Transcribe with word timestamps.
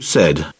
said. 0.00 0.52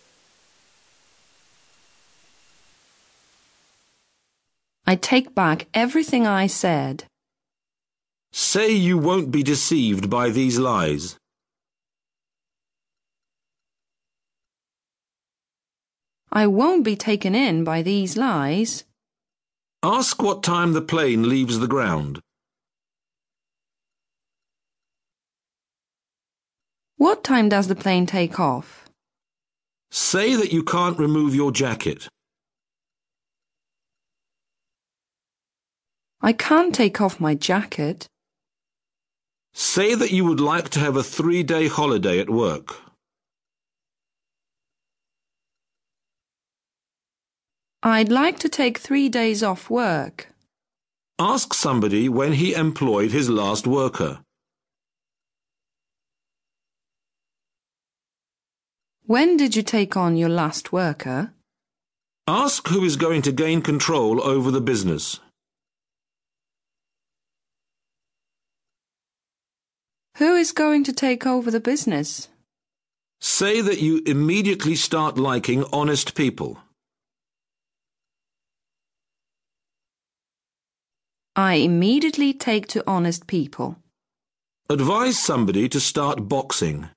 I 4.86 4.96
take 4.96 5.34
back 5.34 5.66
everything 5.72 6.26
I 6.26 6.46
said. 6.46 7.04
Say 8.32 8.70
you 8.70 8.98
won't 8.98 9.30
be 9.30 9.42
deceived 9.42 10.10
by 10.10 10.30
these 10.30 10.58
lies. 10.58 11.16
I 16.32 16.46
won't 16.46 16.84
be 16.84 16.94
taken 16.94 17.34
in 17.34 17.64
by 17.64 17.82
these 17.82 18.16
lies. 18.16 18.84
Ask 19.82 20.22
what 20.22 20.42
time 20.42 20.74
the 20.74 20.82
plane 20.82 21.28
leaves 21.28 21.58
the 21.58 21.66
ground. 21.66 22.20
What 26.98 27.24
time 27.24 27.48
does 27.48 27.66
the 27.66 27.74
plane 27.74 28.06
take 28.06 28.38
off? 28.38 28.89
Say 29.90 30.36
that 30.36 30.52
you 30.52 30.62
can't 30.62 30.98
remove 30.98 31.34
your 31.34 31.50
jacket. 31.50 32.08
I 36.20 36.32
can't 36.32 36.74
take 36.74 37.00
off 37.00 37.18
my 37.18 37.34
jacket. 37.34 38.06
Say 39.52 39.94
that 39.94 40.12
you 40.12 40.24
would 40.26 40.40
like 40.40 40.68
to 40.70 40.80
have 40.80 40.96
a 40.96 41.02
three-day 41.02 41.68
holiday 41.68 42.20
at 42.20 42.30
work. 42.30 42.76
I'd 47.82 48.12
like 48.12 48.38
to 48.40 48.48
take 48.48 48.78
three 48.78 49.08
days 49.08 49.42
off 49.42 49.70
work. 49.70 50.28
Ask 51.18 51.54
somebody 51.54 52.08
when 52.08 52.34
he 52.34 52.54
employed 52.54 53.10
his 53.10 53.28
last 53.28 53.66
worker. 53.66 54.20
When 59.10 59.36
did 59.36 59.56
you 59.56 59.64
take 59.64 59.96
on 59.96 60.14
your 60.14 60.28
last 60.28 60.70
worker? 60.70 61.32
Ask 62.28 62.68
who 62.68 62.84
is 62.84 62.94
going 62.94 63.22
to 63.22 63.32
gain 63.32 63.60
control 63.60 64.22
over 64.22 64.52
the 64.52 64.60
business. 64.60 65.18
Who 70.18 70.36
is 70.36 70.52
going 70.52 70.84
to 70.84 70.92
take 70.92 71.26
over 71.26 71.50
the 71.50 71.58
business? 71.58 72.28
Say 73.20 73.60
that 73.60 73.80
you 73.80 74.00
immediately 74.06 74.76
start 74.76 75.18
liking 75.18 75.64
honest 75.72 76.14
people. 76.14 76.60
I 81.34 81.54
immediately 81.54 82.32
take 82.32 82.68
to 82.68 82.84
honest 82.86 83.26
people. 83.26 83.76
Advise 84.68 85.18
somebody 85.18 85.68
to 85.68 85.80
start 85.80 86.28
boxing. 86.28 86.90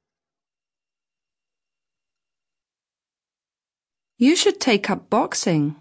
You 4.18 4.36
should 4.36 4.60
take 4.60 4.90
up 4.90 5.10
boxing. 5.10 5.76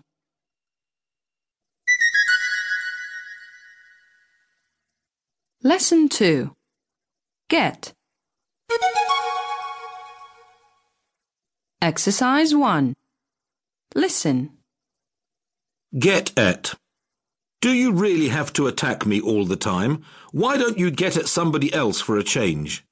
Lesson 5.62 6.08
2 6.08 6.50
Get 7.48 7.92
Exercise 11.80 12.54
1 12.54 12.94
Listen 13.94 14.50
Get 15.96 16.36
at. 16.36 16.74
Do 17.60 17.72
you 17.72 17.92
really 17.92 18.28
have 18.28 18.52
to 18.54 18.66
attack 18.66 19.06
me 19.06 19.20
all 19.20 19.44
the 19.44 19.56
time? 19.56 20.02
Why 20.32 20.56
don't 20.56 20.78
you 20.78 20.90
get 20.90 21.16
at 21.16 21.28
somebody 21.28 21.72
else 21.72 22.00
for 22.00 22.18
a 22.18 22.24
change? 22.24 22.84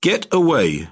Get 0.00 0.32
away. 0.32 0.88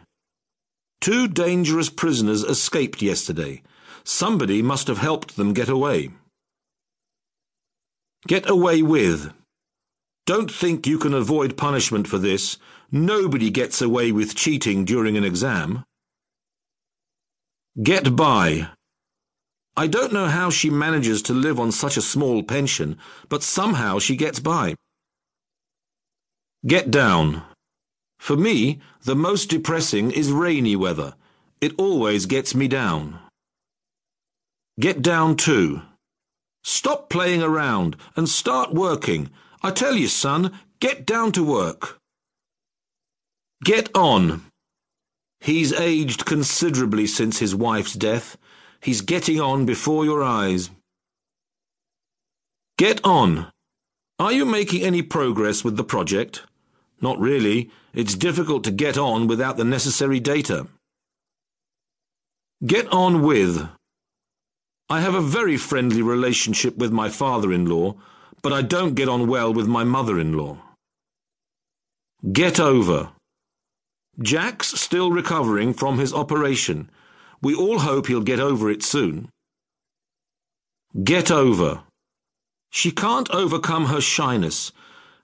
Two 1.06 1.28
dangerous 1.28 1.88
prisoners 1.88 2.42
escaped 2.42 3.00
yesterday. 3.00 3.62
Somebody 4.02 4.60
must 4.60 4.88
have 4.88 4.98
helped 4.98 5.36
them 5.36 5.52
get 5.52 5.68
away. 5.68 6.10
Get 8.26 8.50
away 8.50 8.82
with. 8.82 9.32
Don't 10.26 10.50
think 10.50 10.84
you 10.84 10.98
can 10.98 11.14
avoid 11.14 11.56
punishment 11.56 12.08
for 12.08 12.18
this. 12.18 12.58
Nobody 12.90 13.50
gets 13.50 13.80
away 13.80 14.10
with 14.10 14.34
cheating 14.34 14.84
during 14.84 15.16
an 15.16 15.22
exam. 15.22 15.84
Get 17.80 18.16
by. 18.16 18.70
I 19.76 19.86
don't 19.86 20.12
know 20.12 20.26
how 20.26 20.50
she 20.50 20.70
manages 20.70 21.22
to 21.22 21.32
live 21.32 21.60
on 21.60 21.70
such 21.70 21.96
a 21.96 22.02
small 22.02 22.42
pension, 22.42 22.98
but 23.28 23.44
somehow 23.44 24.00
she 24.00 24.16
gets 24.16 24.40
by. 24.40 24.74
Get 26.66 26.90
down. 26.90 27.44
For 28.26 28.36
me, 28.36 28.80
the 29.04 29.14
most 29.14 29.50
depressing 29.50 30.10
is 30.10 30.32
rainy 30.32 30.74
weather. 30.74 31.14
It 31.60 31.78
always 31.78 32.26
gets 32.26 32.56
me 32.56 32.66
down. 32.66 33.20
Get 34.80 35.00
down 35.00 35.36
too. 35.36 35.82
Stop 36.64 37.08
playing 37.08 37.40
around 37.40 37.94
and 38.16 38.28
start 38.28 38.74
working. 38.74 39.30
I 39.62 39.70
tell 39.70 39.94
you, 39.94 40.08
son, 40.08 40.58
get 40.80 41.06
down 41.06 41.30
to 41.38 41.44
work. 41.44 42.00
Get 43.62 43.96
on. 43.96 44.42
He's 45.38 45.72
aged 45.72 46.24
considerably 46.24 47.06
since 47.06 47.38
his 47.38 47.54
wife's 47.54 47.94
death. 47.94 48.36
He's 48.80 49.02
getting 49.02 49.40
on 49.40 49.66
before 49.66 50.04
your 50.04 50.24
eyes. 50.24 50.70
Get 52.76 53.00
on. 53.04 53.52
Are 54.18 54.32
you 54.32 54.44
making 54.44 54.82
any 54.82 55.02
progress 55.02 55.62
with 55.62 55.76
the 55.76 55.84
project? 55.84 56.42
Not 57.00 57.20
really. 57.20 57.70
It's 57.96 58.14
difficult 58.14 58.62
to 58.64 58.70
get 58.70 58.98
on 58.98 59.26
without 59.26 59.56
the 59.56 59.64
necessary 59.64 60.20
data. 60.20 60.66
Get 62.64 62.92
on 62.92 63.22
with. 63.22 63.66
I 64.90 65.00
have 65.00 65.14
a 65.14 65.22
very 65.22 65.56
friendly 65.56 66.02
relationship 66.02 66.76
with 66.76 66.92
my 66.92 67.08
father-in-law, 67.08 67.94
but 68.42 68.52
I 68.52 68.60
don't 68.60 68.94
get 68.94 69.08
on 69.08 69.26
well 69.28 69.50
with 69.50 69.66
my 69.66 69.82
mother-in-law. 69.82 70.58
Get 72.30 72.60
over. 72.60 73.12
Jack's 74.20 74.78
still 74.78 75.10
recovering 75.10 75.72
from 75.72 75.98
his 75.98 76.12
operation. 76.12 76.90
We 77.40 77.54
all 77.54 77.78
hope 77.78 78.08
he'll 78.08 78.20
get 78.20 78.40
over 78.40 78.70
it 78.70 78.82
soon. 78.82 79.30
Get 81.02 81.30
over. 81.30 81.80
She 82.70 82.90
can't 82.90 83.30
overcome 83.30 83.86
her 83.86 84.02
shyness. 84.02 84.70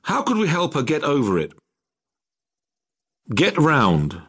How 0.05 0.23
could 0.23 0.39
we 0.39 0.49
help 0.49 0.73
her 0.73 0.83
get 0.83 1.05
over 1.05 1.39
it? 1.39 1.53
Get 3.31 3.57
round. 3.57 4.21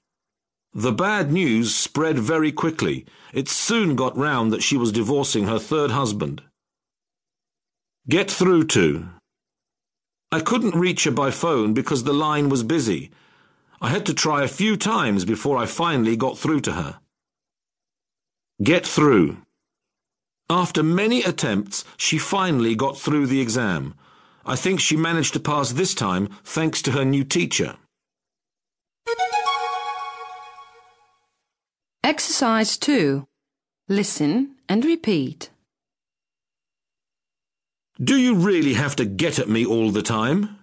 The 0.71 0.91
bad 0.91 1.31
news 1.31 1.75
spread 1.75 2.19
very 2.19 2.51
quickly. 2.51 3.05
It 3.33 3.49
soon 3.49 3.95
got 3.95 4.15
round 4.15 4.53
that 4.53 4.61
she 4.61 4.77
was 4.77 4.91
divorcing 4.91 5.47
her 5.47 5.57
third 5.57 5.89
husband. 5.89 6.43
Get 8.07 8.29
through 8.29 8.65
to. 8.67 9.09
I 10.31 10.41
couldn't 10.41 10.75
reach 10.75 11.05
her 11.05 11.11
by 11.11 11.31
phone 11.31 11.73
because 11.73 12.03
the 12.03 12.13
line 12.13 12.49
was 12.49 12.61
busy. 12.63 13.09
I 13.81 13.89
had 13.89 14.05
to 14.05 14.13
try 14.13 14.43
a 14.43 14.47
few 14.47 14.77
times 14.77 15.25
before 15.25 15.57
I 15.57 15.65
finally 15.65 16.15
got 16.15 16.37
through 16.37 16.61
to 16.61 16.73
her. 16.73 16.99
Get 18.61 18.85
through. 18.85 19.39
After 20.51 20.83
many 20.83 21.23
attempts, 21.23 21.83
she 21.97 22.19
finally 22.19 22.75
got 22.75 22.97
through 22.97 23.25
the 23.25 23.41
exam. 23.41 23.95
I 24.45 24.55
think 24.55 24.79
she 24.79 24.95
managed 24.95 25.33
to 25.33 25.39
pass 25.39 25.71
this 25.71 25.95
time 25.95 26.29
thanks 26.43 26.81
to 26.83 26.91
her 26.91 27.03
new 27.03 27.23
teacher. 27.23 27.75
Exercise 32.33 32.77
2 32.77 33.27
Listen 33.87 34.55
and 34.67 34.83
repeat. 34.83 35.51
Do 38.03 38.17
you 38.17 38.33
really 38.33 38.73
have 38.73 38.95
to 38.95 39.05
get 39.05 39.37
at 39.37 39.47
me 39.47 39.63
all 39.63 39.91
the 39.91 40.01
time? 40.01 40.57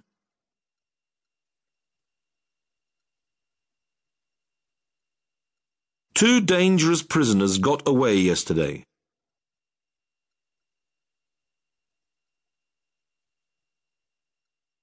Two 6.13 6.41
dangerous 6.41 7.01
prisoners 7.03 7.57
got 7.57 7.87
away 7.87 8.15
yesterday. 8.15 8.83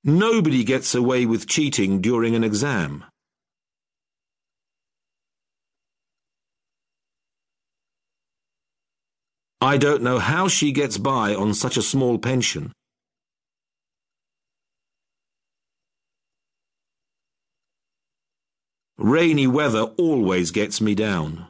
Nobody 0.02 0.64
gets 0.64 0.94
away 0.94 1.26
with 1.26 1.46
cheating 1.46 2.00
during 2.00 2.34
an 2.34 2.44
exam. 2.44 3.05
I 9.60 9.76
don't 9.76 10.02
know 10.02 10.20
how 10.20 10.46
she 10.46 10.70
gets 10.70 10.99
by 10.99 11.34
on 11.34 11.52
such 11.52 11.76
a 11.76 11.82
small 11.82 12.19
pension. 12.19 12.72
Rainy 18.96 19.46
weather 19.49 19.82
always 19.96 20.52
gets 20.52 20.81
me 20.81 20.94
down. 20.94 21.49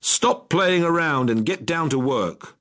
Stop 0.00 0.48
playing 0.48 0.82
around 0.82 1.30
and 1.30 1.46
get 1.46 1.64
down 1.64 1.90
to 1.90 1.98
work. 1.98 2.56